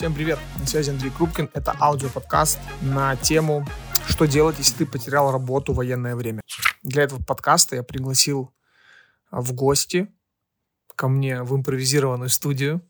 Всем 0.00 0.14
привет! 0.14 0.38
На 0.58 0.66
связи 0.66 0.88
Андрей 0.88 1.10
Крупкин. 1.10 1.50
Это 1.52 1.76
аудиоподкаст 1.78 2.58
на 2.80 3.16
тему 3.16 3.66
«Что 4.08 4.24
делать, 4.24 4.56
если 4.56 4.78
ты 4.78 4.86
потерял 4.86 5.30
работу 5.30 5.74
в 5.74 5.76
военное 5.76 6.16
время?». 6.16 6.40
Для 6.82 7.02
этого 7.02 7.22
подкаста 7.22 7.76
я 7.76 7.82
пригласил 7.82 8.50
в 9.30 9.52
гости 9.52 10.10
ко 10.96 11.08
мне 11.08 11.42
в 11.42 11.54
импровизированную 11.54 12.30
студию 12.30 12.80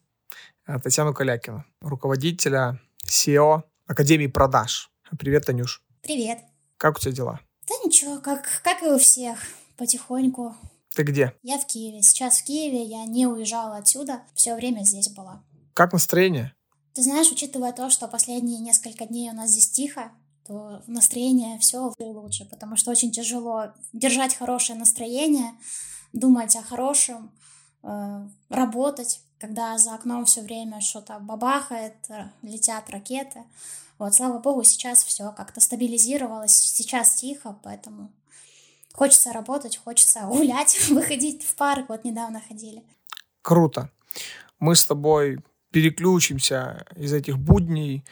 Татьяну 0.65 1.13
Калякину, 1.13 1.65
руководителя 1.81 2.81
SEO 3.05 3.65
Академии 3.89 4.29
продаж. 4.29 4.93
Привет, 5.19 5.47
Танюш. 5.47 5.83
Привет. 6.03 6.39
Как 6.77 6.97
у 6.97 7.01
тебя 7.01 7.11
дела? 7.11 7.41
Да 7.67 7.75
ничего, 7.85 8.21
как, 8.21 8.45
как 8.63 8.85
и 8.85 8.87
у 8.87 8.99
всех, 9.01 9.41
потихоньку. 9.77 10.55
Ты 10.95 11.03
где? 11.03 11.35
Я 11.43 11.59
в 11.59 11.67
Киеве. 11.67 12.03
Сейчас 12.03 12.39
в 12.39 12.45
Киеве, 12.45 12.85
я 12.85 13.05
не 13.05 13.27
уезжала 13.27 13.79
отсюда, 13.79 14.23
все 14.33 14.55
время 14.55 14.85
здесь 14.85 15.09
была. 15.09 15.43
Как 15.75 15.93
настроение? 15.93 16.55
Ты 16.95 17.03
знаешь, 17.03 17.31
учитывая 17.31 17.73
то, 17.73 17.91
что 17.91 18.09
последние 18.09 18.59
несколько 18.59 19.07
дней 19.07 19.31
у 19.31 19.35
нас 19.35 19.51
здесь 19.51 19.71
тихо, 19.71 20.13
то 20.47 20.83
настроение 20.87 21.59
все 21.59 21.93
лучше, 21.99 22.45
потому 22.45 22.77
что 22.77 22.91
очень 22.91 23.13
тяжело 23.13 23.73
держать 23.93 24.35
хорошее 24.35 24.79
настроение, 24.79 25.53
думать 26.13 26.57
о 26.57 26.63
хорошем, 26.63 27.31
э, 27.83 28.29
работать, 28.49 29.21
когда 29.39 29.79
за 29.79 29.95
окном 29.95 30.25
все 30.25 30.43
время 30.43 30.81
что-то 30.81 31.19
бабахает, 31.21 31.95
э, 32.09 32.31
летят 32.43 32.91
ракеты. 32.91 33.45
Вот, 33.99 34.15
слава 34.15 34.39
богу, 34.39 34.65
сейчас 34.65 35.05
все 35.05 35.31
как-то 35.33 35.61
стабилизировалось, 35.61 36.57
сейчас 36.57 37.15
тихо, 37.15 37.59
поэтому 37.63 38.11
хочется 38.93 39.33
работать, 39.33 39.77
хочется 39.77 40.21
гулять, 40.27 40.77
выходить 40.91 41.45
в 41.45 41.55
парк. 41.55 41.87
Вот 41.89 42.05
недавно 42.05 42.41
ходили. 42.41 42.83
Круто. 43.43 43.91
Мы 44.59 44.75
с 44.75 44.85
тобой 44.85 45.39
переключимся 45.71 46.85
из 46.97 47.13
этих 47.13 47.39
будней 47.39 48.05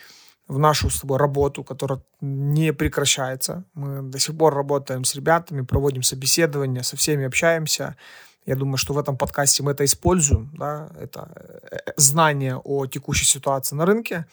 в 0.47 0.59
нашу 0.59 0.89
с 0.91 1.01
тобой 1.01 1.19
работу, 1.19 1.63
которая 1.63 2.03
не 2.21 2.73
прекращается. 2.73 3.65
Мы 3.75 4.03
до 4.03 4.19
сих 4.19 4.37
пор 4.37 4.55
работаем 4.55 5.05
с 5.05 5.15
ребятами, 5.15 5.63
проводим 5.63 6.03
собеседования, 6.03 6.83
со 6.83 6.97
всеми 6.97 7.27
общаемся. 7.27 7.97
Я 8.47 8.57
думаю, 8.57 8.79
что 8.79 8.95
в 8.95 8.99
этом 8.99 9.19
подкасте 9.19 9.63
мы 9.63 9.73
это 9.73 9.85
используем, 9.85 10.51
да, 10.57 10.89
это 10.99 11.31
э, 11.71 11.93
знание 11.99 12.57
о 12.57 12.87
текущей 12.87 13.27
ситуации 13.27 13.77
на 13.77 13.85
рынке. 13.85 14.25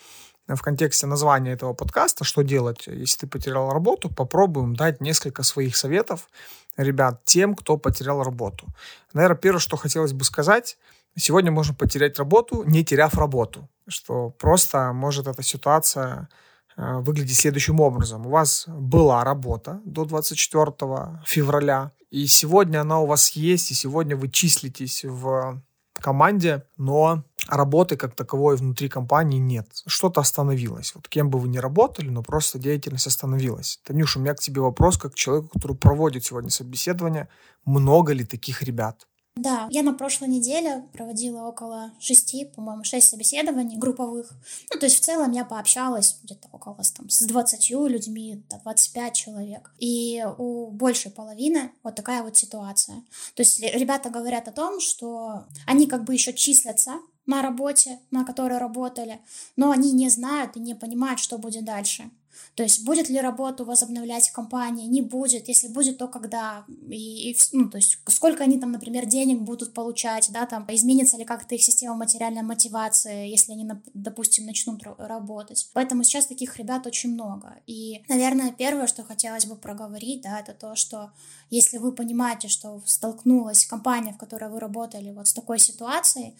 В 0.48 0.62
контексте 0.62 1.08
названия 1.08 1.54
этого 1.54 1.74
подкаста 1.74 2.24
«Что 2.24 2.44
делать, 2.44 2.88
если 2.88 3.22
ты 3.22 3.28
потерял 3.28 3.72
работу?» 3.72 4.10
попробуем 4.10 4.76
дать 4.76 5.02
несколько 5.02 5.44
своих 5.44 5.76
советов, 5.76 6.30
ребят, 6.78 7.22
тем, 7.26 7.56
кто 7.56 7.78
потерял 7.78 8.24
работу. 8.24 8.68
Наверное, 9.14 9.38
первое, 9.38 9.60
что 9.60 9.78
хотелось 9.78 10.14
бы 10.14 10.24
сказать– 10.24 10.78
Сегодня 11.18 11.52
можно 11.52 11.74
потерять 11.74 12.20
работу, 12.20 12.64
не 12.66 12.84
теряв 12.84 13.16
работу. 13.16 13.70
Что 13.88 14.32
просто 14.32 14.92
может 14.92 15.28
эта 15.28 15.42
ситуация 15.44 16.28
э, 16.76 16.98
выглядеть 17.00 17.38
следующим 17.38 17.80
образом. 17.80 18.28
У 18.28 18.32
вас 18.32 18.66
была 18.68 19.24
работа 19.24 19.80
до 19.86 20.04
24 20.04 21.22
февраля, 21.26 21.92
и 22.12 22.28
сегодня 22.28 22.82
она 22.82 23.00
у 23.00 23.06
вас 23.06 23.30
есть, 23.30 23.72
и 23.72 23.74
сегодня 23.74 24.18
вы 24.18 24.30
числитесь 24.30 25.06
в 25.06 25.62
команде, 26.02 26.64
но 26.76 27.24
работы 27.48 27.98
как 27.98 28.16
таковой 28.16 28.56
внутри 28.58 28.90
компании 28.90 29.40
нет. 29.40 29.68
Что-то 29.86 30.22
остановилось. 30.22 30.94
Вот 30.96 31.08
кем 31.08 31.30
бы 31.30 31.40
вы 31.40 31.48
ни 31.48 31.58
работали, 31.58 32.10
но 32.10 32.24
просто 32.24 32.60
деятельность 32.60 33.08
остановилась. 33.08 33.80
Танюша, 33.84 34.20
у 34.20 34.22
меня 34.22 34.34
к 34.34 34.40
тебе 34.40 34.62
вопрос, 34.62 34.98
как 34.98 35.16
человеку, 35.16 35.50
который 35.50 35.78
проводит 35.78 36.26
сегодня 36.26 36.50
собеседование. 36.50 37.28
Много 37.66 38.14
ли 38.14 38.26
таких 38.26 38.62
ребят? 38.62 39.08
Да, 39.36 39.68
я 39.70 39.84
на 39.84 39.94
прошлой 39.94 40.30
неделе 40.30 40.86
проводила 40.94 41.42
около 41.42 41.92
шести, 42.00 42.46
по-моему, 42.46 42.86
шесть 42.86 43.10
собеседований 43.10 43.78
групповых. 43.78 44.32
Ну, 44.74 44.80
то 44.80 44.86
есть 44.86 44.98
в 44.98 45.04
целом 45.04 45.34
я 45.34 45.44
пообщалась 45.44 46.20
где-то 46.24 46.48
около 46.54 46.78
там, 46.96 47.10
с 47.10 47.22
20 47.22 47.70
людьми, 47.90 48.46
до 48.50 48.60
25 48.64 49.14
человек. 49.14 49.74
И 49.78 50.26
у 50.38 50.72
большей 50.72 51.12
половины 51.12 51.72
вот 51.84 51.96
такая 51.96 52.24
вот 52.24 52.38
ситуация. 52.38 53.04
То 53.34 53.44
есть 53.44 53.60
ребята 53.60 54.10
говорят 54.10 54.48
о 54.48 54.54
том, 54.54 54.80
что 54.80 55.44
они 55.66 55.88
как 55.88 56.06
бы 56.06 56.14
еще 56.14 56.32
числятся 56.32 56.94
на 57.26 57.42
работе, 57.42 58.00
на 58.12 58.24
которой 58.24 58.58
работали, 58.58 59.20
но 59.56 59.72
они 59.72 59.92
не 59.92 60.10
знают 60.10 60.56
и 60.56 60.60
не 60.60 60.76
понимают, 60.76 61.20
что 61.20 61.38
будет 61.38 61.66
дальше. 61.66 62.10
То 62.56 62.64
есть 62.64 62.86
будет 62.86 63.10
ли 63.10 63.20
работу 63.20 63.66
возобновлять 63.66 64.32
компания, 64.32 64.88
не 64.88 65.02
будет, 65.02 65.48
если 65.48 65.68
будет, 65.68 65.98
то 65.98 66.08
когда, 66.08 66.66
и, 66.90 67.32
и 67.32 67.38
ну, 67.52 67.70
то 67.70 67.78
есть 67.78 68.00
сколько 68.08 68.44
они 68.44 68.60
там, 68.60 68.72
например, 68.72 69.06
денег 69.06 69.42
будут 69.42 69.74
получать, 69.74 70.30
да, 70.32 70.46
там, 70.46 70.66
изменится 70.70 71.18
ли 71.18 71.26
как-то 71.26 71.56
их 71.56 71.64
система 71.64 71.96
материальной 71.96 72.44
мотивации, 72.44 73.30
если 73.30 73.54
они, 73.54 73.70
допустим, 73.94 74.46
начнут 74.46 74.82
работать. 74.98 75.70
Поэтому 75.74 76.04
сейчас 76.04 76.28
таких 76.28 76.58
ребят 76.58 76.88
очень 76.88 77.14
много. 77.14 77.56
И, 77.68 78.04
наверное, 78.08 78.52
первое, 78.52 78.88
что 78.88 79.04
хотелось 79.04 79.46
бы 79.46 79.56
проговорить, 79.56 80.22
да, 80.22 80.40
это 80.40 80.54
то, 80.54 80.76
что 80.76 81.12
если 81.50 81.78
вы 81.78 81.92
понимаете, 81.92 82.48
что 82.48 82.82
столкнулась 82.86 83.66
компания, 83.66 84.14
в 84.14 84.18
которой 84.18 84.50
вы 84.50 84.60
работали, 84.60 85.12
вот 85.12 85.28
с 85.28 85.34
такой 85.34 85.60
ситуацией, 85.60 86.36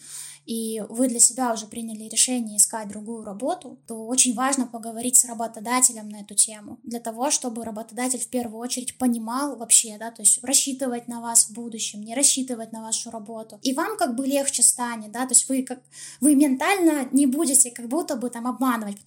и 0.46 0.82
вы 0.88 1.08
для 1.08 1.20
себя 1.20 1.52
уже 1.52 1.66
приняли 1.66 2.04
решение 2.04 2.56
искать 2.56 2.88
другую 2.88 3.24
работу, 3.24 3.78
то 3.86 4.06
очень 4.06 4.34
важно 4.34 4.66
поговорить 4.66 5.16
с 5.16 5.24
работодателем 5.24 5.85
на 5.94 6.20
эту 6.20 6.34
тему, 6.34 6.78
для 6.82 7.00
того, 7.00 7.30
чтобы 7.30 7.64
работодатель 7.64 8.18
в 8.18 8.28
первую 8.28 8.58
очередь 8.58 8.98
понимал 8.98 9.56
вообще, 9.56 9.96
да, 9.98 10.10
то 10.10 10.22
есть 10.22 10.42
рассчитывать 10.42 11.08
на 11.08 11.20
вас 11.20 11.46
в 11.46 11.52
будущем, 11.52 12.02
не 12.02 12.14
рассчитывать 12.14 12.72
на 12.72 12.82
вашу 12.82 13.10
работу. 13.10 13.58
И 13.62 13.72
вам 13.72 13.96
как 13.96 14.14
бы 14.14 14.26
легче 14.26 14.62
станет, 14.62 15.12
да, 15.12 15.26
то 15.26 15.32
есть 15.32 15.48
вы 15.48 15.62
как 15.62 15.80
вы 16.20 16.34
ментально 16.34 17.08
не 17.12 17.26
будете 17.26 17.70
как 17.70 17.88
будто 17.88 18.16
бы 18.16 18.30
там 18.30 18.46
обманывать 18.46 18.98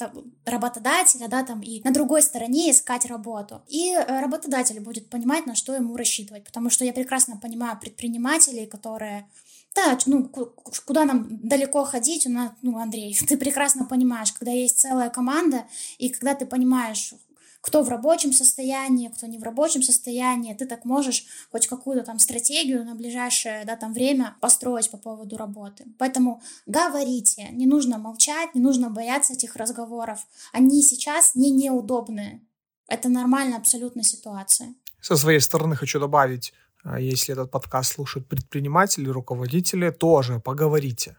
работодателя, 0.46 1.28
да, 1.28 1.44
там 1.44 1.62
и 1.62 1.82
на 1.84 1.92
другой 1.92 2.22
стороне 2.22 2.72
искать 2.72 3.06
работу. 3.06 3.62
И 3.68 3.92
э, 3.92 4.22
работодатель 4.22 4.80
будет 4.80 5.10
понимать, 5.10 5.46
на 5.46 5.56
что 5.56 5.74
ему 5.76 5.96
рассчитывать, 5.96 6.44
потому 6.44 6.70
что 6.70 6.86
я 6.86 6.94
прекрасно 6.94 7.38
понимаю 7.38 7.80
предпринимателей, 7.80 8.66
которые 8.66 9.28
да, 9.76 9.98
ну, 10.06 10.28
куда 10.28 11.06
нам 11.06 11.28
далеко 11.30 11.84
ходить, 11.84 12.26
у 12.28 12.30
нас, 12.30 12.52
ну, 12.62 12.78
Андрей, 12.78 13.18
ты 13.28 13.38
прекрасно 13.38 13.86
понимаешь, 13.86 14.32
когда 14.32 14.52
есть 14.52 14.80
целая 14.80 15.10
команда, 15.10 15.66
и 15.98 16.10
когда 16.10 16.36
ты 16.36 16.46
понимаешь, 16.46 17.14
кто 17.62 17.84
в 17.84 17.90
рабочем 17.90 18.32
состоянии, 18.32 19.10
кто 19.10 19.28
не 19.28 19.38
в 19.38 19.44
рабочем 19.44 19.84
состоянии, 19.84 20.54
ты 20.54 20.66
так 20.66 20.86
можешь 20.86 21.26
хоть 21.52 21.68
какую-то 21.68 22.06
там 22.06 22.18
стратегию 22.18 22.86
на 22.86 22.96
ближайшее, 22.96 23.66
да, 23.66 23.76
там 23.76 23.94
время 23.94 24.38
построить 24.40 24.90
по 24.90 24.98
поводу 24.98 25.36
работы. 25.36 25.86
Поэтому 25.98 26.42
говорите, 26.66 27.50
не 27.52 27.66
нужно 27.66 27.98
молчать, 27.98 28.56
не 28.56 28.62
нужно 28.62 28.90
бояться 28.90 29.34
этих 29.34 29.58
разговоров. 29.58 30.26
Они 30.54 30.82
сейчас 30.82 31.36
не 31.36 31.52
неудобные. 31.52 32.42
Это 32.88 33.10
нормальная 33.10 33.58
абсолютно 33.58 34.04
ситуация. 34.04 34.74
Со 35.02 35.18
своей 35.18 35.40
стороны 35.40 35.76
хочу 35.76 36.00
добавить, 36.00 36.54
если 36.98 37.34
этот 37.34 37.52
подкаст 37.52 37.94
слушают 37.94 38.28
предприниматели, 38.28 39.10
руководители, 39.10 39.90
тоже 39.92 40.40
поговорите. 40.40 41.18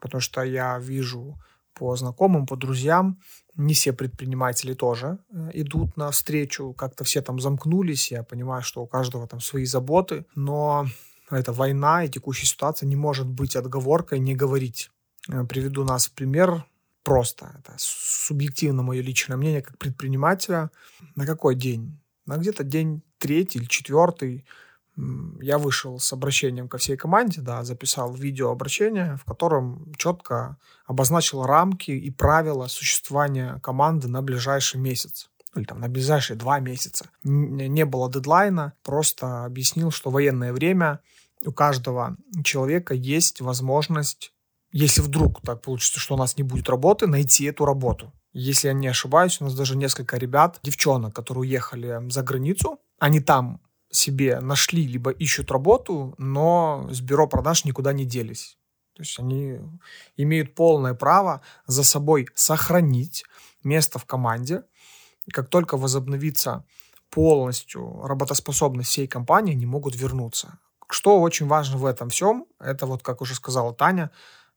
Потому 0.00 0.20
что 0.20 0.42
я 0.42 0.78
вижу 0.78 1.38
по 1.74 1.96
знакомым, 1.96 2.46
по 2.46 2.56
друзьям, 2.56 3.18
не 3.56 3.74
все 3.74 3.92
предприниматели 3.92 4.74
тоже 4.74 5.18
э, 5.30 5.50
идут 5.54 5.96
на 5.96 6.10
встречу, 6.10 6.72
как-то 6.72 7.04
все 7.04 7.20
там 7.20 7.40
замкнулись, 7.40 8.12
я 8.12 8.22
понимаю, 8.22 8.62
что 8.62 8.82
у 8.82 8.86
каждого 8.86 9.26
там 9.26 9.40
свои 9.40 9.64
заботы, 9.64 10.24
но 10.34 10.86
эта 11.30 11.52
война 11.52 12.04
и 12.04 12.08
текущая 12.08 12.46
ситуация 12.46 12.86
не 12.86 12.96
может 12.96 13.26
быть 13.26 13.56
отговоркой 13.56 14.18
не 14.18 14.34
говорить. 14.34 14.90
Э, 15.28 15.44
приведу 15.44 15.84
нас 15.84 16.08
пример 16.08 16.64
просто. 17.02 17.54
Это 17.58 17.74
субъективно 17.78 18.82
мое 18.82 19.02
личное 19.02 19.36
мнение 19.36 19.62
как 19.62 19.78
предпринимателя. 19.78 20.70
На 21.14 21.26
какой 21.26 21.54
день? 21.54 21.98
На 22.26 22.36
где-то 22.36 22.64
день 22.64 23.02
третий 23.18 23.58
или 23.58 23.66
четвертый 23.66 24.44
я 24.96 25.58
вышел 25.58 25.98
с 25.98 26.12
обращением 26.12 26.68
ко 26.68 26.78
всей 26.78 26.96
команде, 26.96 27.40
да, 27.40 27.64
записал 27.64 28.12
видеообращение, 28.14 29.16
в 29.16 29.24
котором 29.24 29.92
четко 29.96 30.56
обозначил 30.86 31.44
рамки 31.44 31.90
и 31.90 32.10
правила 32.10 32.68
существования 32.68 33.58
команды 33.62 34.08
на 34.08 34.22
ближайший 34.22 34.80
месяц 34.80 35.30
или 35.56 35.64
там 35.64 35.80
на 35.80 35.88
ближайшие 35.88 36.36
два 36.36 36.58
месяца. 36.60 37.10
Не 37.22 37.84
было 37.84 38.10
дедлайна, 38.10 38.72
просто 38.82 39.44
объяснил, 39.44 39.90
что 39.90 40.10
военное 40.10 40.52
время 40.52 41.00
у 41.44 41.52
каждого 41.52 42.16
человека 42.42 42.94
есть 42.94 43.40
возможность, 43.40 44.32
если 44.72 45.02
вдруг 45.02 45.40
так 45.42 45.62
получится, 45.62 46.00
что 46.00 46.14
у 46.14 46.18
нас 46.18 46.36
не 46.36 46.42
будет 46.42 46.68
работы, 46.68 47.06
найти 47.06 47.44
эту 47.44 47.64
работу. 47.64 48.12
Если 48.32 48.66
я 48.66 48.74
не 48.74 48.88
ошибаюсь, 48.88 49.40
у 49.40 49.44
нас 49.44 49.54
даже 49.54 49.76
несколько 49.76 50.16
ребят, 50.16 50.58
девчонок, 50.62 51.14
которые 51.14 51.42
уехали 51.42 52.00
за 52.10 52.22
границу, 52.22 52.80
они 52.98 53.20
там 53.20 53.60
себе 53.94 54.40
нашли, 54.40 54.86
либо 54.86 55.10
ищут 55.10 55.50
работу, 55.50 56.14
но 56.18 56.88
с 56.90 57.00
бюро 57.00 57.26
продаж 57.26 57.64
никуда 57.64 57.92
не 57.92 58.04
делись. 58.04 58.58
То 58.94 59.02
есть 59.02 59.18
они 59.18 59.60
имеют 60.16 60.54
полное 60.54 60.94
право 60.94 61.40
за 61.66 61.82
собой 61.82 62.28
сохранить 62.34 63.24
место 63.64 63.98
в 63.98 64.04
команде. 64.04 64.62
Как 65.32 65.48
только 65.48 65.76
возобновится 65.76 66.64
полностью 67.10 68.02
работоспособность 68.02 68.90
всей 68.90 69.06
компании, 69.06 69.52
они 69.52 69.66
могут 69.66 69.96
вернуться. 69.96 70.58
Что 70.90 71.20
очень 71.20 71.46
важно 71.46 71.78
в 71.78 71.86
этом 71.86 72.08
всем, 72.08 72.46
это 72.60 72.86
вот, 72.86 73.02
как 73.02 73.20
уже 73.20 73.34
сказала 73.34 73.74
Таня, 73.74 74.10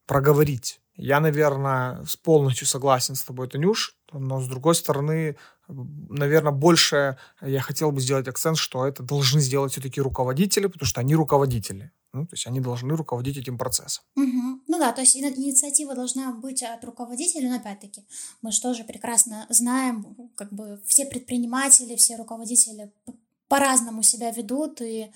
проговорить. 0.05 0.81
Я, 0.95 1.19
наверное, 1.19 2.03
полностью 2.23 2.67
согласен 2.67 3.15
с 3.15 3.23
тобой, 3.23 3.47
Танюш, 3.47 3.95
но, 4.11 4.41
с 4.41 4.47
другой 4.47 4.75
стороны, 4.75 5.37
наверное, 5.67 6.51
больше 6.51 7.17
я 7.41 7.61
хотел 7.61 7.91
бы 7.91 7.99
сделать 8.01 8.27
акцент, 8.27 8.57
что 8.57 8.85
это 8.85 9.03
должны 9.03 9.41
сделать 9.41 9.71
все-таки 9.71 10.01
руководители, 10.01 10.67
потому 10.67 10.87
что 10.87 11.01
они 11.01 11.15
руководители. 11.15 11.91
Ну, 12.13 12.25
то 12.25 12.33
есть 12.33 12.47
они 12.47 12.61
должны 12.61 12.95
руководить 12.95 13.37
этим 13.37 13.57
процессом. 13.57 14.03
Угу. 14.15 14.61
Ну 14.67 14.79
да, 14.79 14.91
то 14.91 15.01
есть 15.01 15.15
инициатива 15.15 15.93
должна 15.93 16.31
быть 16.31 16.63
от 16.63 16.83
руководителя, 16.83 17.49
но 17.49 17.57
опять-таки 17.57 18.01
мы 18.41 18.51
же 18.51 18.61
тоже 18.61 18.83
прекрасно 18.83 19.45
знаем, 19.49 20.15
как 20.35 20.51
бы 20.51 20.81
все 20.85 21.05
предприниматели, 21.05 21.95
все 21.95 22.15
руководители 22.15 22.91
по-разному 23.47 24.03
себя 24.03 24.31
ведут 24.31 24.81
и, 24.81 25.11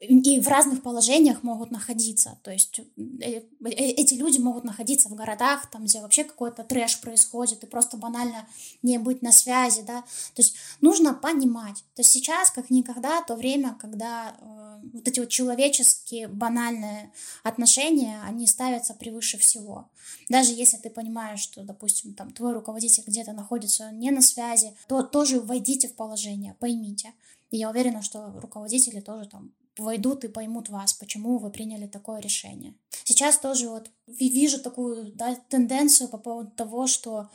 и 0.00 0.40
в 0.40 0.48
разных 0.48 0.82
положениях 0.82 1.42
могут 1.42 1.70
находиться. 1.70 2.38
То 2.42 2.50
есть 2.50 2.80
э, 2.80 2.82
э, 3.22 3.42
эти 3.60 4.14
люди 4.14 4.38
могут 4.38 4.64
находиться 4.64 5.08
в 5.08 5.14
городах, 5.14 5.70
там, 5.70 5.84
где 5.84 6.00
вообще 6.00 6.24
какой-то 6.24 6.64
трэш 6.64 7.00
происходит, 7.00 7.62
и 7.62 7.66
просто 7.66 7.96
банально 7.96 8.46
не 8.82 8.98
быть 8.98 9.22
на 9.22 9.32
связи, 9.32 9.82
да. 9.82 10.02
То 10.34 10.42
есть 10.42 10.54
нужно 10.80 11.14
понимать. 11.14 11.84
То 11.94 12.02
сейчас, 12.02 12.50
как 12.50 12.70
никогда, 12.70 13.22
то 13.22 13.34
время, 13.34 13.76
когда 13.80 14.34
э, 14.38 14.80
вот 14.92 15.06
эти 15.08 15.20
вот 15.20 15.28
человеческие 15.28 16.28
банальные 16.28 17.12
отношения, 17.42 18.20
они 18.26 18.46
ставятся 18.46 18.94
превыше 18.94 19.38
всего. 19.38 19.88
Даже 20.28 20.52
если 20.52 20.76
ты 20.76 20.90
понимаешь, 20.90 21.40
что, 21.40 21.62
допустим, 21.62 22.14
там 22.14 22.30
твой 22.30 22.52
руководитель 22.52 23.04
где-то 23.06 23.32
находится 23.32 23.90
не 23.90 24.10
на 24.10 24.22
связи, 24.22 24.74
то 24.88 25.02
тоже 25.02 25.40
войдите 25.40 25.88
в 25.88 25.94
положение, 25.94 26.54
поймите. 26.58 27.12
И 27.50 27.56
я 27.56 27.70
уверена, 27.70 28.02
что 28.02 28.32
руководители 28.40 29.00
тоже 29.00 29.28
там 29.28 29.52
войдут 29.76 30.24
и 30.24 30.28
поймут 30.28 30.68
вас, 30.68 30.92
почему 30.92 31.38
вы 31.38 31.50
приняли 31.50 31.86
такое 31.86 32.20
решение. 32.20 32.74
Сейчас 33.04 33.38
тоже 33.38 33.68
вот 33.68 33.90
вижу 34.06 34.60
такую 34.60 35.12
да, 35.12 35.36
тенденцию 35.48 36.08
по 36.08 36.18
поводу 36.18 36.50
того, 36.50 36.86
что 36.86 37.28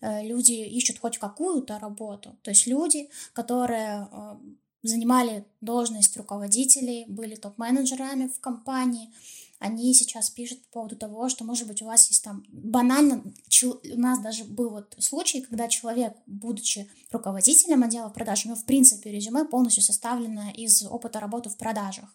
э, 0.00 0.22
люди 0.26 0.52
ищут 0.52 0.98
хоть 0.98 1.18
какую-то 1.18 1.78
работу. 1.78 2.36
То 2.42 2.50
есть 2.50 2.66
люди, 2.66 3.08
которые 3.32 4.08
э, 4.10 4.36
занимали 4.82 5.44
должность 5.60 6.16
руководителей, 6.16 7.04
были 7.08 7.34
топ-менеджерами 7.34 8.28
в 8.28 8.40
компании, 8.40 9.12
они 9.58 9.94
сейчас 9.94 10.28
пишут 10.30 10.62
по 10.66 10.80
поводу 10.80 10.96
того, 10.96 11.28
что, 11.28 11.44
может 11.44 11.66
быть, 11.66 11.80
у 11.82 11.86
вас 11.86 12.08
есть 12.08 12.22
там 12.22 12.44
банально, 12.48 13.22
у 13.62 13.98
нас 13.98 14.20
даже 14.20 14.44
был 14.44 14.70
вот 14.70 14.94
случай, 14.98 15.40
когда 15.40 15.68
человек, 15.68 16.14
будучи 16.26 16.90
руководителем 17.10 17.82
отдела 17.82 18.08
продаж, 18.10 18.44
у 18.44 18.48
него, 18.48 18.58
в 18.58 18.66
принципе, 18.66 19.10
резюме 19.10 19.44
полностью 19.44 19.82
составлено 19.82 20.50
из 20.50 20.84
опыта 20.84 21.20
работы 21.20 21.48
в 21.48 21.56
продажах. 21.56 22.14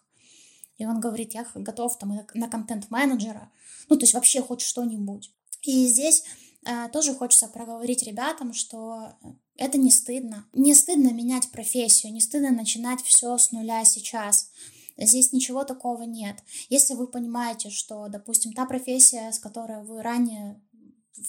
И 0.78 0.86
он 0.86 1.00
говорит, 1.00 1.34
я 1.34 1.46
готов 1.54 1.98
там 1.98 2.18
на 2.34 2.48
контент-менеджера, 2.48 3.50
ну, 3.88 3.96
то 3.96 4.04
есть 4.04 4.14
вообще 4.14 4.40
хоть 4.40 4.60
что-нибудь. 4.60 5.32
И 5.62 5.86
здесь 5.86 6.24
э, 6.64 6.88
тоже 6.92 7.14
хочется 7.14 7.48
проговорить 7.48 8.02
ребятам, 8.02 8.52
что 8.52 9.16
это 9.56 9.78
не 9.78 9.90
стыдно. 9.90 10.46
Не 10.52 10.74
стыдно 10.74 11.12
менять 11.12 11.50
профессию, 11.50 12.12
не 12.12 12.20
стыдно 12.20 12.50
начинать 12.50 13.02
все 13.02 13.36
с 13.36 13.52
нуля 13.52 13.84
сейчас. 13.84 14.50
Здесь 14.96 15.32
ничего 15.32 15.64
такого 15.64 16.02
нет. 16.02 16.36
Если 16.68 16.94
вы 16.94 17.06
понимаете, 17.06 17.70
что, 17.70 18.08
допустим, 18.08 18.52
та 18.52 18.66
профессия, 18.66 19.32
с 19.32 19.38
которой 19.38 19.82
вы 19.82 20.02
ранее 20.02 20.60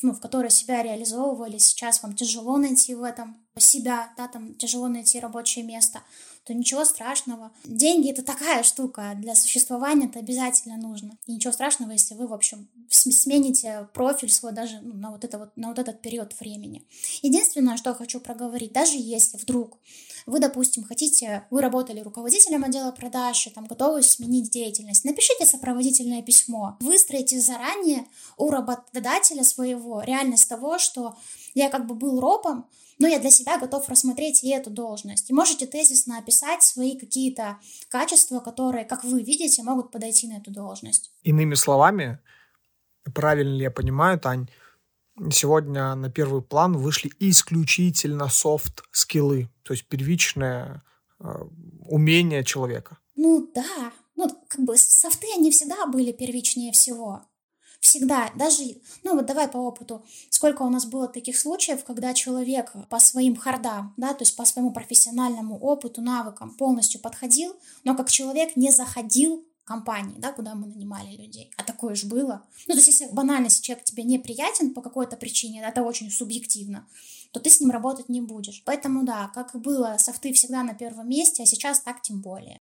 ну, 0.01 0.13
в 0.13 0.19
которой 0.19 0.49
себя 0.49 0.81
реализовывали, 0.81 1.57
сейчас 1.57 2.01
вам 2.01 2.15
тяжело 2.15 2.57
найти 2.57 2.95
в 2.95 3.03
этом 3.03 3.37
себя, 3.57 4.13
да, 4.17 4.27
там 4.27 4.55
тяжело 4.55 4.87
найти 4.87 5.19
рабочее 5.19 5.63
место, 5.63 6.01
то 6.45 6.53
ничего 6.53 6.83
страшного. 6.85 7.51
Деньги— 7.63 8.09
это 8.11 8.21
такая 8.21 8.63
штука, 8.63 9.13
для 9.15 9.35
существования 9.35 10.07
это 10.07 10.19
обязательно 10.19 10.77
нужно. 10.77 11.17
И 11.25 11.33
ничего 11.33 11.53
страшного, 11.53 11.91
если 11.91 12.15
вы, 12.15 12.27
в 12.27 12.33
общем, 12.33 12.67
смените 12.89 13.87
профиль 13.93 14.31
свой 14.31 14.51
даже 14.51 14.79
ну, 14.81 14.93
на, 14.93 15.11
вот 15.11 15.23
это 15.23 15.39
вот, 15.39 15.55
на 15.55 15.69
вот 15.69 15.79
этот 15.79 16.01
период 16.01 16.37
времени. 16.39 16.85
Единственное, 17.21 17.77
что 17.77 17.91
я 17.91 17.95
хочу 17.95 18.19
проговорить, 18.19 18.73
даже 18.73 18.97
если 18.97 19.37
вдруг 19.37 19.79
вы, 20.25 20.39
допустим, 20.39 20.83
хотите, 20.83 21.45
вы 21.49 21.61
работали 21.61 21.99
руководителем 21.99 22.63
отдела 22.63 22.91
продаж, 22.91 23.47
и 23.47 23.49
там 23.49 23.65
готовы 23.65 24.03
сменить 24.03 24.49
деятельность, 24.49 25.03
напишите 25.05 25.45
сопроводительное 25.45 26.21
письмо, 26.21 26.77
выстроите 26.81 27.39
заранее 27.39 28.05
у 28.37 28.49
работодателя 28.49 29.43
своего 29.43 30.01
реальность 30.01 30.47
того, 30.47 30.77
что 30.77 31.17
я 31.53 31.69
как 31.69 31.87
бы 31.87 31.95
был 31.95 32.19
ропом, 32.19 32.67
но 32.99 33.07
я 33.07 33.19
для 33.19 33.31
себя 33.31 33.57
готов 33.57 33.87
рассмотреть 33.89 34.43
и 34.43 34.49
эту 34.49 34.69
должность. 34.69 35.29
И 35.29 35.33
можете 35.33 35.65
тезисно 35.65 36.17
описать 36.17 36.63
свои 36.63 36.97
какие-то 36.97 37.57
качества, 37.89 38.39
которые, 38.39 38.85
как 38.85 39.03
вы 39.03 39.21
видите, 39.23 39.63
могут 39.63 39.91
подойти 39.91 40.27
на 40.27 40.37
эту 40.37 40.51
должность. 40.51 41.11
Иными 41.23 41.55
словами, 41.55 42.19
правильно 43.13 43.55
ли 43.55 43.63
я 43.63 43.71
понимаю, 43.71 44.19
Тань, 44.19 44.49
сегодня 45.31 45.95
на 45.95 46.09
первый 46.09 46.41
план 46.41 46.77
вышли 46.77 47.11
исключительно 47.19 48.29
софт-скиллы, 48.29 49.49
то 49.63 49.73
есть 49.73 49.87
первичное 49.87 50.83
э, 51.19 51.25
умение 51.85 52.43
человека. 52.43 52.97
Ну 53.15 53.51
да, 53.53 53.91
ну 54.15 54.29
как 54.47 54.61
бы 54.61 54.77
софты, 54.77 55.27
они 55.35 55.51
всегда 55.51 55.85
были 55.87 56.11
первичнее 56.11 56.71
всего. 56.71 57.21
Всегда, 57.83 58.31
даже, 58.35 58.63
ну 59.03 59.13
вот 59.13 59.25
давай 59.25 59.49
по 59.49 59.57
опыту, 59.57 60.05
сколько 60.29 60.61
у 60.61 60.69
нас 60.69 60.85
было 60.85 61.09
таких 61.09 61.37
случаев, 61.37 61.83
когда 61.83 62.13
человек 62.13 62.71
по 62.89 62.97
своим 62.97 63.35
хардам, 63.35 63.93
да, 63.97 64.13
то 64.13 64.21
есть 64.21 64.37
по 64.37 64.45
своему 64.45 64.71
профессиональному 64.71 65.59
опыту, 65.59 66.01
навыкам 66.01 66.55
полностью 66.55 67.01
подходил, 67.01 67.53
но 67.83 67.93
как 67.93 68.09
человек 68.09 68.55
не 68.55 68.71
заходил 68.71 69.45
компании, 69.65 70.15
да, 70.17 70.31
куда 70.31 70.55
мы 70.55 70.67
нанимали 70.67 71.13
людей. 71.17 71.51
А 71.57 71.63
такое 71.63 71.95
же 71.95 72.07
было. 72.07 72.45
Ну, 72.67 72.73
то 72.73 72.79
есть, 72.79 72.87
если 72.87 73.07
банально, 73.07 73.47
если 73.47 73.61
человек 73.61 73.83
тебе 73.83 74.03
неприятен 74.03 74.73
по 74.73 74.81
какой-то 74.81 75.17
причине, 75.17 75.61
это 75.61 75.81
очень 75.83 76.09
субъективно, 76.09 76.87
то 77.31 77.41
ты 77.41 77.49
с 77.49 77.59
ним 77.59 77.69
работать 77.69 78.07
не 78.07 78.21
будешь. 78.21 78.63
Поэтому, 78.65 79.03
да, 79.03 79.29
как 79.35 79.59
было, 79.61 79.97
софты 79.99 80.31
всегда 80.31 80.63
на 80.63 80.73
первом 80.73 81.09
месте, 81.09 81.43
а 81.43 81.45
сейчас 81.45 81.81
так 81.81 82.01
тем 82.01 82.21
более. 82.21 82.59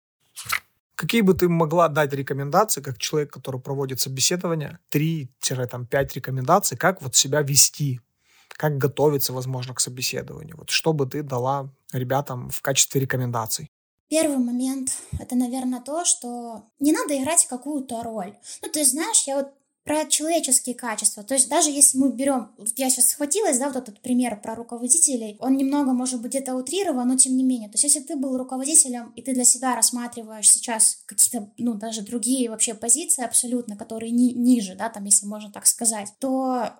Какие 1.01 1.21
бы 1.21 1.33
ты 1.33 1.49
могла 1.49 1.87
дать 1.87 2.13
рекомендации, 2.13 2.79
как 2.79 2.99
человек, 2.99 3.33
который 3.33 3.59
проводит 3.59 3.99
собеседование, 3.99 4.77
3-5 4.91 6.13
рекомендаций, 6.13 6.77
как 6.77 7.01
вот 7.01 7.15
себя 7.15 7.41
вести, 7.41 8.01
как 8.49 8.77
готовиться, 8.77 9.33
возможно, 9.33 9.73
к 9.73 9.79
собеседованию? 9.79 10.57
Вот 10.57 10.69
что 10.69 10.93
бы 10.93 11.07
ты 11.07 11.23
дала 11.23 11.71
ребятам 11.91 12.51
в 12.51 12.61
качестве 12.61 13.01
рекомендаций? 13.01 13.71
Первый 14.09 14.37
момент— 14.37 14.91
это, 15.19 15.35
наверное, 15.35 15.81
то, 15.81 16.05
что 16.05 16.65
не 16.79 16.91
надо 16.91 17.17
играть 17.19 17.47
какую-то 17.47 18.03
роль. 18.03 18.35
Ну, 18.61 18.69
то 18.69 18.77
есть, 18.77 18.91
знаешь, 18.91 19.23
я 19.25 19.37
вот 19.37 19.47
про 19.83 20.05
человеческие 20.05 20.75
качества. 20.75 21.23
То 21.23 21.33
есть 21.33 21.49
даже 21.49 21.69
если 21.71 21.97
мы 21.97 22.11
берем, 22.11 22.51
вот 22.57 22.69
я 22.77 22.89
сейчас 22.89 23.09
схватилась, 23.09 23.57
да, 23.57 23.67
вот 23.67 23.77
этот 23.77 23.99
пример 24.01 24.39
про 24.39 24.55
руководителей, 24.55 25.37
он 25.39 25.57
немного, 25.57 25.91
может 25.91 26.21
быть, 26.21 26.31
где-то 26.31 26.55
утрирован, 26.55 27.07
но 27.07 27.17
тем 27.17 27.35
не 27.35 27.43
менее. 27.43 27.69
То 27.69 27.75
есть 27.75 27.83
если 27.83 28.01
ты 28.01 28.15
был 28.15 28.37
руководителем, 28.37 29.11
и 29.15 29.21
ты 29.21 29.33
для 29.33 29.45
себя 29.45 29.75
рассматриваешь 29.75 30.49
сейчас 30.49 31.03
какие-то, 31.05 31.51
ну, 31.57 31.73
даже 31.73 32.01
другие 32.01 32.49
вообще 32.49 32.73
позиции 32.73 33.23
абсолютно, 33.23 33.75
которые 33.75 34.11
ни, 34.11 34.33
ниже, 34.33 34.75
да, 34.75 34.89
там, 34.89 35.05
если 35.05 35.25
можно 35.25 35.51
так 35.51 35.65
сказать, 35.65 36.13
то 36.19 36.73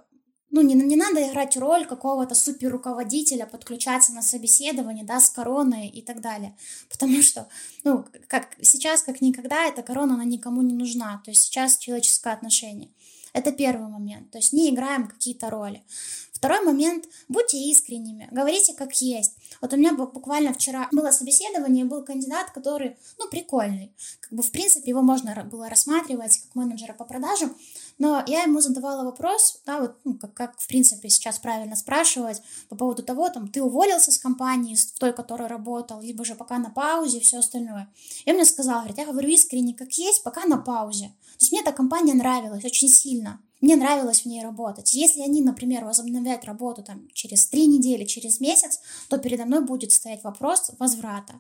ну, 0.52 0.62
не, 0.62 0.76
не 0.76 0.96
надо 0.96 1.26
играть 1.28 1.58
роль 1.58 1.86
какого-то 1.86 2.36
супер 2.36 2.72
руководителя, 2.72 3.46
подключаться 3.46 4.14
на 4.14 4.22
собеседование, 4.22 5.06
да, 5.06 5.20
с 5.20 5.30
короной 5.30 5.88
и 5.88 6.02
так 6.02 6.22
далее. 6.22 6.56
Потому 6.90 7.22
что, 7.22 7.48
ну, 7.84 8.06
как 8.28 8.50
сейчас, 8.62 9.02
как 9.02 9.22
никогда, 9.22 9.66
эта 9.66 9.82
корона, 9.82 10.16
она 10.16 10.26
никому 10.26 10.62
не 10.62 10.74
нужна. 10.74 11.22
То 11.24 11.32
есть 11.32 11.44
сейчас 11.44 11.78
человеческое 11.78 12.34
отношение. 12.34 12.90
Это 13.34 13.52
первый 13.54 13.88
момент. 13.88 14.30
То 14.32 14.40
есть 14.40 14.52
не 14.52 14.70
играем 14.70 15.08
какие-то 15.08 15.50
роли. 15.50 15.84
Второй 16.34 16.62
момент, 16.62 17.06
будьте 17.30 17.58
искренними, 17.58 18.28
говорите 18.32 18.74
как 18.74 19.00
есть. 19.00 19.36
Вот 19.62 19.74
у 19.74 19.78
меня 19.78 19.94
буквально 19.94 20.54
вчера 20.54 20.90
было 20.92 21.12
собеседование, 21.12 21.86
был 21.86 22.04
кандидат, 22.04 22.50
который, 22.50 22.98
ну, 23.20 23.30
прикольный. 23.30 23.94
Как 24.22 24.34
бы, 24.34 24.42
в 24.42 24.52
принципе, 24.52 24.90
его 24.90 25.04
можно 25.04 25.44
было 25.44 25.70
рассматривать 25.70 26.40
как 26.40 26.56
менеджера 26.56 26.94
по 26.94 27.06
продажам, 27.06 27.56
но 28.02 28.24
я 28.26 28.42
ему 28.42 28.62
задавала 28.62 29.04
вопрос, 29.04 29.62
да, 29.64 29.80
вот, 29.80 29.96
ну, 30.06 30.18
как, 30.18 30.34
как, 30.34 30.60
в 30.60 30.68
принципе, 30.68 31.08
сейчас 31.08 31.38
правильно 31.38 31.76
спрашивать 31.76 32.42
по 32.68 32.76
поводу 32.76 33.04
того, 33.04 33.30
там, 33.30 33.48
ты 33.48 33.62
уволился 33.62 34.12
с 34.12 34.18
компании, 34.18 34.74
в 34.74 34.98
той, 34.98 35.14
которой 35.14 35.48
работал, 35.48 36.02
либо 36.02 36.26
же 36.26 36.34
пока 36.34 36.58
на 36.58 36.72
паузе, 36.72 37.20
все 37.20 37.38
остальное. 37.38 37.94
И 38.26 38.32
он 38.32 38.38
мне 38.38 38.46
сказал, 38.46 38.80
говорит, 38.80 38.98
я 38.98 39.06
говорю 39.06 39.30
искренне, 39.30 39.76
как 39.76 39.92
есть, 39.94 40.24
пока 40.24 40.46
на 40.46 40.58
паузе. 40.58 41.10
То 41.10 41.42
есть 41.42 41.52
мне 41.52 41.62
эта 41.62 41.74
компания 41.74 42.16
нравилась 42.16 42.66
очень 42.66 42.90
сильно. 42.90 43.40
Мне 43.62 43.76
нравилось 43.76 44.22
в 44.24 44.26
ней 44.26 44.42
работать. 44.42 44.96
Если 44.96 45.22
они, 45.22 45.44
например, 45.44 45.86
возобновят 45.86 46.44
работу 46.46 46.82
там 46.82 47.08
через 47.14 47.46
три 47.46 47.68
недели, 47.68 48.06
через 48.06 48.40
месяц, 48.40 48.80
то 49.10 49.20
передо 49.20 49.46
мной 49.46 49.62
будет 49.64 49.92
стоять 49.92 50.24
вопрос 50.24 50.72
возврата. 50.80 51.40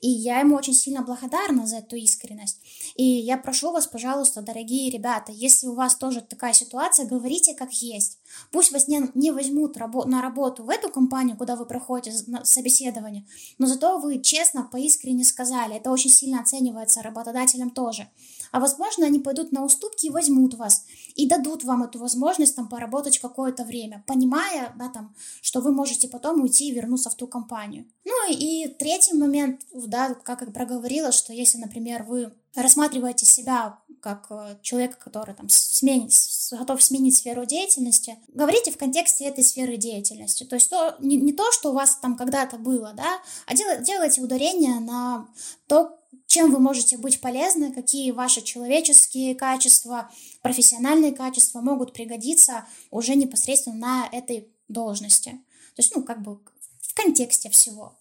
И 0.00 0.08
я 0.08 0.40
ему 0.40 0.56
очень 0.56 0.74
сильно 0.74 1.02
благодарна 1.02 1.66
за 1.66 1.76
эту 1.76 1.96
искренность. 1.96 2.60
И 2.96 3.04
я 3.04 3.36
прошу 3.36 3.72
вас, 3.72 3.86
пожалуйста, 3.86 4.42
дорогие 4.42 4.90
ребята, 4.90 5.32
если 5.32 5.66
у 5.66 5.74
вас 5.74 5.96
тоже 5.96 6.20
такая 6.20 6.52
ситуация, 6.52 7.06
говорите 7.06 7.54
как 7.54 7.72
есть. 7.72 8.18
Пусть 8.50 8.72
вас 8.72 8.88
не, 8.88 9.10
не 9.14 9.30
возьмут 9.30 9.76
рабо- 9.76 10.06
на 10.06 10.22
работу 10.22 10.64
в 10.64 10.70
эту 10.70 10.90
компанию, 10.90 11.36
куда 11.36 11.56
вы 11.56 11.66
проходите 11.66 12.12
собеседование, 12.44 13.26
но 13.58 13.66
зато 13.66 13.98
вы 13.98 14.20
честно, 14.20 14.64
поискренне 14.64 15.24
сказали. 15.24 15.76
Это 15.76 15.90
очень 15.90 16.10
сильно 16.10 16.40
оценивается 16.40 17.02
работодателем 17.02 17.70
тоже. 17.70 18.08
А 18.52 18.60
возможно, 18.60 19.06
они 19.06 19.18
пойдут 19.18 19.52
на 19.52 19.64
уступки 19.64 20.06
и 20.06 20.10
возьмут 20.10 20.54
вас, 20.54 20.84
и 21.14 21.28
дадут 21.28 21.64
вам 21.64 21.82
эту 21.82 21.98
возможность 21.98 22.56
там 22.56 22.68
поработать 22.68 23.18
какое-то 23.18 23.64
время, 23.64 24.04
понимая, 24.06 24.72
да, 24.76 24.88
там, 24.88 25.14
что 25.42 25.60
вы 25.60 25.72
можете 25.72 26.08
потом 26.08 26.40
уйти 26.42 26.68
и 26.68 26.72
вернуться 26.72 27.10
в 27.10 27.14
ту 27.14 27.26
компанию. 27.26 27.86
Ну 28.04 28.32
и 28.32 28.68
третий 28.78 29.14
момент, 29.14 29.62
да, 29.72 30.14
как 30.14 30.42
я 30.42 30.48
проговорила, 30.48 31.12
что 31.12 31.32
если, 31.32 31.58
например, 31.58 32.04
вы 32.04 32.32
рассматриваете 32.54 33.26
себя 33.26 33.78
как 34.00 34.26
э, 34.30 34.56
человека, 34.62 34.96
который 34.98 35.34
там 35.34 35.48
сменит, 35.48 36.12
готов 36.52 36.82
сменить 36.82 37.16
сферу 37.16 37.44
деятельности, 37.44 38.18
говорите 38.28 38.72
в 38.72 38.78
контексте 38.78 39.24
этой 39.26 39.44
сферы 39.44 39.76
деятельности. 39.76 40.44
То 40.44 40.56
есть 40.56 40.70
то, 40.70 40.96
не, 41.00 41.16
не 41.16 41.32
то, 41.32 41.52
что 41.52 41.70
у 41.70 41.74
вас 41.74 41.96
там 42.00 42.16
когда-то 42.16 42.56
было, 42.56 42.92
да, 42.94 43.20
а 43.46 43.54
дел, 43.54 43.80
делайте 43.82 44.22
ударение 44.22 44.80
на 44.80 45.28
то, 45.66 45.99
чем 46.30 46.52
вы 46.52 46.60
можете 46.60 46.96
быть 46.96 47.20
полезны, 47.20 47.72
какие 47.72 48.12
ваши 48.12 48.40
человеческие 48.40 49.34
качества, 49.34 50.12
профессиональные 50.42 51.10
качества 51.10 51.60
могут 51.60 51.92
пригодиться 51.92 52.68
уже 52.92 53.16
непосредственно 53.16 53.74
на 53.74 54.08
этой 54.12 54.46
должности. 54.68 55.30
То 55.74 55.78
есть, 55.78 55.92
ну, 55.92 56.04
как 56.04 56.22
бы 56.22 56.38
в 56.82 56.94
контексте 56.94 57.50
всего. 57.50 57.98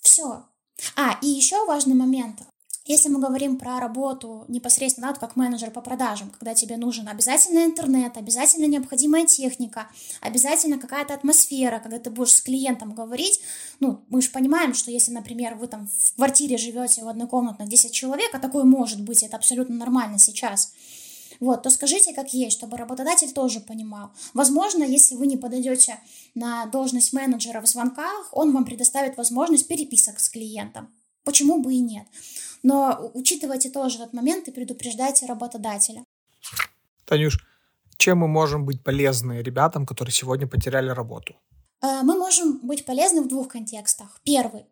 Все. 0.00 0.44
А, 0.94 1.18
и 1.22 1.26
еще 1.26 1.64
важный 1.64 1.96
момент. 1.96 2.40
Если 2.86 3.10
мы 3.10 3.20
говорим 3.20 3.58
про 3.58 3.78
работу 3.78 4.46
непосредственно, 4.48 5.14
как 5.14 5.36
менеджер 5.36 5.70
по 5.70 5.82
продажам, 5.82 6.30
когда 6.30 6.54
тебе 6.54 6.78
нужен 6.78 7.08
обязательно 7.08 7.64
интернет, 7.64 8.16
обязательно 8.16 8.64
необходимая 8.64 9.26
техника, 9.26 9.90
обязательно 10.22 10.78
какая-то 10.78 11.12
атмосфера, 11.12 11.78
когда 11.78 11.98
ты 11.98 12.10
будешь 12.10 12.32
с 12.32 12.40
клиентом 12.40 12.94
говорить, 12.94 13.40
ну, 13.80 14.02
мы 14.08 14.22
же 14.22 14.30
понимаем, 14.30 14.72
что 14.72 14.90
если, 14.90 15.12
например, 15.12 15.56
вы 15.56 15.66
там 15.66 15.88
в 15.88 16.14
квартире 16.14 16.56
живете 16.56 17.04
в 17.04 17.12
на 17.14 17.66
10 17.66 17.92
человек, 17.92 18.34
а 18.34 18.38
такое 18.38 18.64
может 18.64 19.02
быть, 19.02 19.22
это 19.22 19.36
абсолютно 19.36 19.76
нормально 19.76 20.18
сейчас, 20.18 20.72
вот, 21.38 21.62
то 21.62 21.70
скажите 21.70 22.12
как 22.14 22.32
есть, 22.32 22.56
чтобы 22.56 22.76
работодатель 22.76 23.32
тоже 23.32 23.60
понимал. 23.60 24.10
Возможно, 24.34 24.84
если 24.84 25.16
вы 25.16 25.26
не 25.26 25.36
подойдете 25.36 25.98
на 26.34 26.66
должность 26.66 27.12
менеджера 27.12 27.60
в 27.60 27.66
звонках, 27.66 28.28
он 28.32 28.52
вам 28.52 28.64
предоставит 28.64 29.16
возможность 29.16 29.68
переписок 29.68 30.18
с 30.20 30.28
клиентом. 30.28 30.88
Почему 31.24 31.60
бы 31.60 31.74
и 31.74 31.80
нет? 31.80 32.06
Но 32.62 33.10
учитывайте 33.14 33.70
тоже 33.70 33.98
этот 33.98 34.12
момент 34.12 34.48
и 34.48 34.52
предупреждайте 34.52 35.26
работодателя. 35.26 36.04
Танюш, 37.06 37.38
чем 37.96 38.18
мы 38.18 38.28
можем 38.28 38.64
быть 38.64 38.82
полезны 38.82 39.42
ребятам, 39.42 39.86
которые 39.86 40.12
сегодня 40.12 40.46
потеряли 40.46 40.90
работу? 40.90 41.34
Э, 41.82 42.02
мы 42.02 42.16
можем 42.18 42.58
быть 42.66 42.84
полезны 42.84 43.22
в 43.22 43.28
двух 43.28 43.48
контекстах. 43.48 44.20
Первый. 44.24 44.64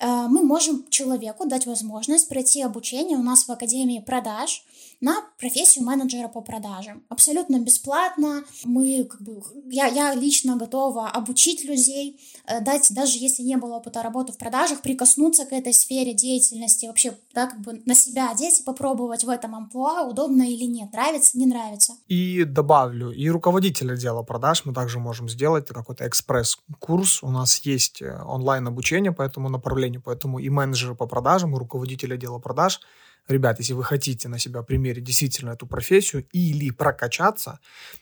Э, 0.00 0.26
мы 0.28 0.42
можем 0.42 0.88
человеку 0.90 1.46
дать 1.46 1.66
возможность 1.66 2.28
пройти 2.28 2.62
обучение 2.62 3.18
у 3.18 3.22
нас 3.22 3.46
в 3.46 3.50
Академии 3.50 4.00
продаж 4.00 4.64
на 5.00 5.22
профессию 5.38 5.84
менеджера 5.84 6.28
по 6.28 6.40
продажам. 6.40 7.04
Абсолютно 7.08 7.60
бесплатно. 7.60 8.42
Мы, 8.64 9.04
как 9.04 9.22
бы, 9.22 9.40
я, 9.70 9.86
я 9.86 10.14
лично 10.14 10.56
готова 10.56 11.08
обучить 11.08 11.64
людей, 11.64 12.20
э, 12.46 12.60
дать, 12.60 12.92
даже 12.92 13.18
если 13.18 13.42
не 13.42 13.56
было 13.56 13.76
опыта 13.76 14.02
работы 14.02 14.32
в 14.32 14.38
продажах, 14.38 14.82
прикоснуться 14.82 15.44
к 15.44 15.52
этой 15.52 15.72
сфере 15.72 16.14
деятельности, 16.14 16.86
вообще, 16.86 17.16
да, 17.32 17.46
как 17.46 17.60
бы 17.60 17.82
на 17.86 17.94
себя 17.94 18.30
одеть 18.30 18.60
и 18.60 18.62
попробовать 18.64 19.24
в 19.24 19.28
этом 19.28 19.54
амплуа, 19.54 20.02
удобно 20.02 20.42
или 20.42 20.64
нет, 20.64 20.92
нравится, 20.92 21.38
не 21.38 21.46
нравится. 21.46 21.94
И 22.08 22.44
добавлю, 22.44 23.12
и 23.12 23.28
руководителя 23.28 23.96
дела 23.96 24.22
продаж 24.22 24.64
мы 24.64 24.74
также 24.74 24.98
можем 24.98 25.28
сделать 25.28 25.66
какой-то 25.68 26.06
экспресс-курс. 26.08 27.22
У 27.22 27.30
нас 27.30 27.58
есть 27.58 28.02
э, 28.02 28.20
онлайн-обучение 28.24 29.12
по 29.12 29.22
этому 29.48 29.58
направлению, 29.58 30.02
поэтому 30.02 30.38
и 30.38 30.50
менеджеры 30.50 30.94
по 30.94 31.06
продажам, 31.06 31.54
и 31.54 31.58
руководитель 31.58 32.14
отдела 32.14 32.38
продаж– 32.38 32.80
ребят, 33.28 33.58
если 33.60 33.74
вы 33.74 33.84
хотите 33.84 34.28
на 34.28 34.38
себя 34.38 34.62
примерить 34.62 35.04
действительно 35.04 35.50
эту 35.50 35.66
профессию 35.66 36.26
или 36.32 36.70
прокачаться, 36.70 37.58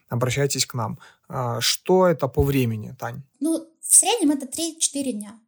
обращайтесь 0.09 0.67
к 0.67 0.75
нам. 0.75 0.99
А, 1.29 1.61
что 1.61 2.07
это 2.07 2.29
по 2.29 2.43
времени, 2.43 2.95
Тань? 2.99 3.23
Ну, 3.41 3.69
в 3.81 3.95
среднем 3.95 4.31
это 4.31 4.47
3-4 4.47 5.13
дня. 5.13 5.39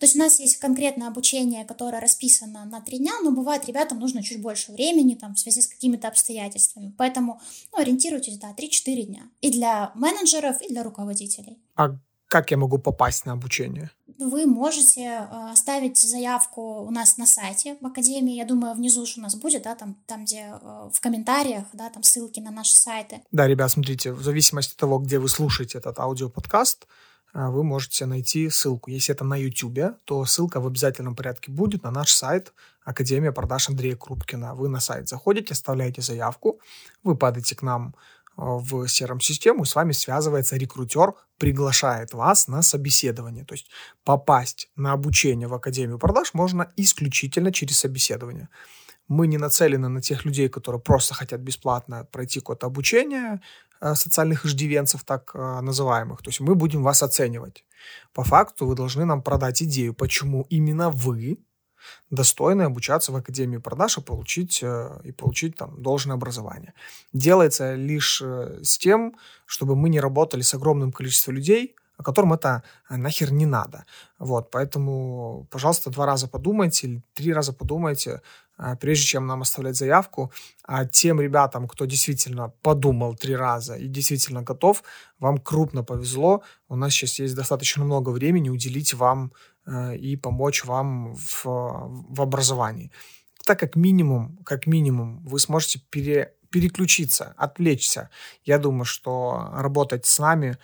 То 0.00 0.06
есть 0.06 0.16
у 0.16 0.18
нас 0.18 0.40
есть 0.40 0.56
конкретное 0.56 1.08
обучение, 1.08 1.64
которое 1.64 2.00
расписано 2.00 2.64
на 2.64 2.80
три 2.80 2.98
дня, 2.98 3.12
но 3.22 3.30
бывает 3.30 3.66
ребятам 3.66 4.00
нужно 4.00 4.20
чуть 4.20 4.42
больше 4.42 4.72
времени 4.72 5.14
там, 5.14 5.34
в 5.34 5.38
связи 5.38 5.62
с 5.62 5.68
какими-то 5.68 6.08
обстоятельствами. 6.08 6.92
Поэтому 6.98 7.40
ну, 7.72 7.78
ориентируйтесь, 7.78 8.38
да, 8.38 8.52
3-4 8.52 9.02
дня. 9.02 9.30
И 9.42 9.52
для 9.52 9.92
менеджеров, 9.94 10.60
и 10.60 10.68
для 10.68 10.82
руководителей. 10.82 11.58
А 11.76 11.96
как 12.36 12.50
я 12.50 12.58
могу 12.58 12.78
попасть 12.78 13.24
на 13.26 13.32
обучение? 13.32 13.90
Вы 14.18 14.46
можете 14.46 15.00
э, 15.00 15.52
оставить 15.52 15.98
заявку 15.98 16.60
у 16.86 16.90
нас 16.90 17.16
на 17.16 17.26
сайте 17.26 17.76
в 17.80 17.86
Академии. 17.86 18.36
Я 18.36 18.44
думаю, 18.44 18.74
внизу 18.74 19.02
уж 19.02 19.16
у 19.16 19.22
нас 19.22 19.34
будет, 19.34 19.62
да, 19.62 19.74
там, 19.74 19.96
там 20.06 20.24
где 20.24 20.52
э, 20.52 20.90
в 20.92 21.00
комментариях, 21.00 21.64
да, 21.72 21.88
там 21.88 22.02
ссылки 22.02 22.40
на 22.40 22.50
наши 22.50 22.76
сайты. 22.76 23.22
Да, 23.32 23.46
ребят, 23.46 23.70
смотрите, 23.70 24.12
в 24.12 24.22
зависимости 24.22 24.72
от 24.72 24.78
того, 24.78 24.98
где 24.98 25.18
вы 25.18 25.30
слушаете 25.30 25.78
этот 25.78 25.98
аудиоподкаст, 25.98 26.86
э, 27.32 27.48
вы 27.48 27.64
можете 27.64 28.04
найти 28.04 28.50
ссылку. 28.50 28.90
Если 28.90 29.14
это 29.14 29.24
на 29.24 29.36
YouTube, 29.36 29.96
то 30.04 30.26
ссылка 30.26 30.60
в 30.60 30.66
обязательном 30.66 31.16
порядке 31.16 31.50
будет 31.50 31.84
на 31.84 31.90
наш 31.90 32.12
сайт 32.12 32.52
Академия 32.84 33.32
продаж 33.32 33.70
Андрея 33.70 33.96
Крупкина. 33.96 34.54
Вы 34.54 34.68
на 34.68 34.80
сайт 34.80 35.08
заходите, 35.08 35.54
оставляете 35.54 36.02
заявку, 36.02 36.60
вы 37.02 37.16
падаете 37.16 37.56
к 37.56 37.62
нам 37.62 37.94
в 38.36 38.84
CRM-систему, 38.84 39.62
и 39.62 39.66
с 39.66 39.74
вами 39.74 39.92
связывается 39.92 40.56
рекрутер, 40.56 41.14
приглашает 41.38 42.12
вас 42.12 42.48
на 42.48 42.62
собеседование. 42.62 43.44
То 43.44 43.54
есть 43.54 43.68
попасть 44.04 44.70
на 44.76 44.92
обучение 44.92 45.48
в 45.48 45.54
Академию 45.54 45.98
продаж 45.98 46.34
можно 46.34 46.70
исключительно 46.76 47.52
через 47.52 47.78
собеседование. 47.78 48.48
Мы 49.08 49.26
не 49.28 49.38
нацелены 49.38 49.88
на 49.88 50.02
тех 50.02 50.24
людей, 50.24 50.48
которые 50.48 50.80
просто 50.80 51.14
хотят 51.14 51.40
бесплатно 51.40 52.04
пройти 52.04 52.40
какое-то 52.40 52.66
обучение 52.66 53.40
э, 53.80 53.94
социальных 53.94 54.44
иждивенцев, 54.44 55.04
так 55.04 55.30
э, 55.34 55.60
называемых. 55.60 56.22
То 56.22 56.30
есть 56.30 56.40
мы 56.40 56.54
будем 56.54 56.82
вас 56.82 57.02
оценивать. 57.02 57.64
По 58.12 58.24
факту 58.24 58.66
вы 58.66 58.74
должны 58.74 59.04
нам 59.04 59.22
продать 59.22 59.62
идею, 59.62 59.94
почему 59.94 60.46
именно 60.50 60.90
вы 60.90 61.38
достойны 62.10 62.62
обучаться 62.62 63.12
в 63.12 63.16
Академии 63.16 63.58
продаж 63.58 63.98
и 63.98 64.00
получить, 64.00 64.62
э, 64.62 65.00
и 65.04 65.12
получить 65.12 65.56
там 65.56 65.82
должное 65.82 66.14
образование. 66.14 66.72
Делается 67.12 67.74
лишь 67.74 68.22
э, 68.22 68.60
с 68.62 68.78
тем, 68.78 69.16
чтобы 69.46 69.76
мы 69.76 69.88
не 69.88 70.00
работали 70.00 70.42
с 70.42 70.54
огромным 70.54 70.92
количеством 70.92 71.34
людей, 71.34 71.76
которым 72.02 72.32
это 72.32 72.62
э, 72.88 72.96
нахер 72.96 73.32
не 73.32 73.46
надо. 73.46 73.84
Вот, 74.18 74.50
поэтому, 74.50 75.46
пожалуйста, 75.50 75.90
два 75.90 76.06
раза 76.06 76.28
подумайте 76.28 76.86
или 76.86 77.02
три 77.14 77.32
раза 77.32 77.52
подумайте, 77.52 78.22
прежде 78.80 79.04
чем 79.04 79.26
нам 79.26 79.42
оставлять 79.42 79.76
заявку. 79.76 80.32
А 80.64 80.86
тем 80.86 81.20
ребятам, 81.20 81.68
кто 81.68 81.84
действительно 81.84 82.48
подумал 82.62 83.14
три 83.14 83.36
раза 83.36 83.74
и 83.74 83.86
действительно 83.86 84.42
готов, 84.42 84.82
вам 85.18 85.36
крупно 85.38 85.84
повезло. 85.84 86.42
У 86.68 86.76
нас 86.76 86.92
сейчас 86.92 87.18
есть 87.18 87.34
достаточно 87.34 87.84
много 87.84 88.10
времени 88.10 88.48
уделить 88.48 88.94
вам 88.94 89.32
Э, 89.66 89.96
и 89.96 90.16
помочь 90.16 90.64
вам 90.64 91.14
в, 91.14 91.44
в 91.44 92.20
образовании. 92.20 92.92
Так 93.44 93.58
как 93.58 93.76
минимум, 93.76 94.38
как 94.44 94.66
минимум, 94.66 95.24
вы 95.24 95.38
сможете 95.40 95.80
пере, 95.90 96.34
переключиться, 96.50 97.34
отвлечься. 97.36 98.10
Я 98.44 98.58
думаю, 98.58 98.84
что 98.84 99.50
работать 99.52 100.06
с 100.06 100.18
нами 100.20 100.56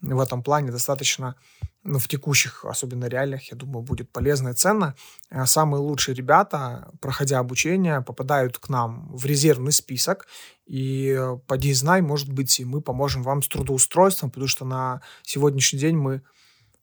в 0.00 0.20
этом 0.20 0.42
плане 0.42 0.72
достаточно, 0.72 1.36
ну, 1.82 1.98
в 1.98 2.08
текущих, 2.08 2.64
особенно 2.64 3.06
реалиях, 3.06 3.50
я 3.50 3.56
думаю, 3.56 3.82
будет 3.82 4.10
полезно 4.10 4.50
и 4.50 4.54
ценно. 4.54 4.94
Э, 5.30 5.46
самые 5.46 5.80
лучшие 5.80 6.14
ребята, 6.14 6.90
проходя 7.00 7.38
обучение, 7.38 8.00
попадают 8.00 8.58
к 8.58 8.68
нам 8.68 9.08
в 9.14 9.26
резервный 9.26 9.72
список, 9.72 10.26
и 10.66 11.18
поди 11.46 11.72
знай, 11.74 12.00
может 12.00 12.32
быть, 12.32 12.60
и 12.60 12.64
мы 12.64 12.80
поможем 12.80 13.22
вам 13.22 13.42
с 13.42 13.48
трудоустройством, 13.48 14.30
потому 14.30 14.48
что 14.48 14.64
на 14.64 15.02
сегодняшний 15.22 15.78
день 15.78 15.96
мы 15.96 16.22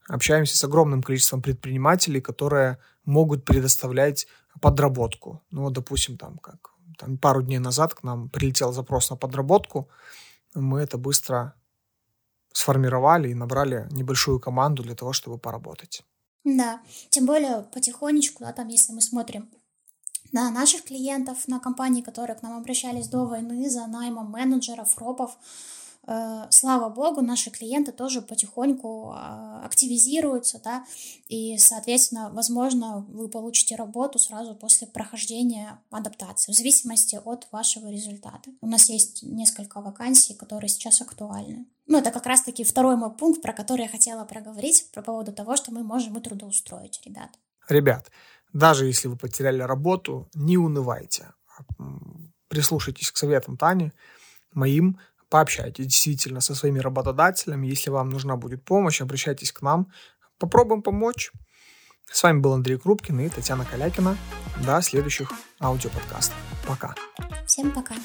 общаемся 0.07 0.57
с 0.57 0.63
огромным 0.63 1.03
количеством 1.03 1.41
предпринимателей, 1.41 2.21
которые 2.21 2.77
могут 3.05 3.45
предоставлять 3.45 4.27
подработку. 4.61 5.41
Ну, 5.51 5.63
вот, 5.63 5.73
допустим, 5.73 6.17
там, 6.17 6.37
как 6.37 6.71
там, 6.97 7.17
пару 7.17 7.41
дней 7.41 7.59
назад 7.59 7.93
к 7.93 8.03
нам 8.03 8.29
прилетел 8.29 8.73
запрос 8.73 9.09
на 9.09 9.15
подработку, 9.15 9.89
мы 10.53 10.81
это 10.81 10.97
быстро 10.97 11.53
сформировали 12.57 13.29
и 13.29 13.35
набрали 13.35 13.87
небольшую 13.91 14.39
команду 14.39 14.81
для 14.81 14.95
того, 14.95 15.13
чтобы 15.13 15.37
поработать. 15.37 16.01
Да, 16.43 16.81
тем 17.09 17.25
более 17.25 17.61
потихонечку, 17.73 18.43
да, 18.43 18.51
там, 18.51 18.67
если 18.69 18.93
мы 18.93 19.01
смотрим 19.01 19.49
на 20.31 20.49
наших 20.49 20.83
клиентов, 20.83 21.47
на 21.47 21.59
компании, 21.59 22.01
которые 22.01 22.35
к 22.35 22.41
нам 22.41 22.57
обращались 22.57 23.09
до 23.09 23.25
войны 23.25 23.69
за 23.69 23.85
наймом 23.85 24.31
менеджеров, 24.31 24.97
ропов, 24.97 25.37
слава 26.51 26.89
богу, 26.89 27.21
наши 27.21 27.51
клиенты 27.51 27.91
тоже 27.91 28.21
потихоньку 28.21 29.13
э, 29.13 29.65
активизируются, 29.65 30.61
да, 30.63 30.85
и, 31.27 31.57
соответственно, 31.57 32.29
возможно, 32.33 33.05
вы 33.09 33.27
получите 33.27 33.75
работу 33.75 34.17
сразу 34.17 34.55
после 34.55 34.87
прохождения 34.87 35.79
адаптации, 35.91 36.53
в 36.53 36.55
зависимости 36.55 37.19
от 37.23 37.47
вашего 37.51 37.91
результата. 37.91 38.49
У 38.61 38.67
нас 38.67 38.89
есть 38.89 39.23
несколько 39.23 39.81
вакансий, 39.81 40.33
которые 40.33 40.69
сейчас 40.69 41.01
актуальны. 41.01 41.65
Ну, 41.87 41.97
это 41.97 42.11
как 42.11 42.25
раз-таки 42.25 42.63
второй 42.63 42.95
мой 42.95 43.11
пункт, 43.11 43.41
про 43.41 43.51
который 43.51 43.83
я 43.83 43.89
хотела 43.89 44.23
проговорить, 44.23 44.89
по 44.93 45.01
поводу 45.01 45.33
того, 45.33 45.57
что 45.57 45.73
мы 45.73 45.83
можем 45.83 46.17
и 46.17 46.21
трудоустроить 46.21 47.01
ребят. 47.05 47.29
Ребят, 47.67 48.11
даже 48.53 48.85
если 48.85 49.09
вы 49.09 49.17
потеряли 49.17 49.61
работу, 49.61 50.29
не 50.33 50.57
унывайте. 50.57 51.33
Прислушайтесь 52.47 53.11
к 53.11 53.17
советам 53.17 53.57
Тани, 53.57 53.91
моим, 54.53 54.99
пообщайтесь 55.29 55.85
действительно 55.85 56.41
со 56.41 56.55
своими 56.55 56.79
работодателями. 56.79 57.67
Если 57.67 57.89
вам 57.89 58.09
нужна 58.09 58.35
будет 58.35 58.63
помощь, 58.63 59.01
обращайтесь 59.01 59.51
к 59.51 59.61
нам. 59.61 59.91
Попробуем 60.37 60.81
помочь. 60.81 61.31
С 62.11 62.23
вами 62.23 62.39
был 62.39 62.53
Андрей 62.53 62.77
Крупкин 62.77 63.19
и 63.19 63.29
Татьяна 63.29 63.65
Калякина. 63.65 64.17
До 64.65 64.81
следующих 64.81 65.31
аудиоподкастов. 65.59 66.35
Пока. 66.67 66.95
Всем 67.45 67.71
пока. 67.71 67.95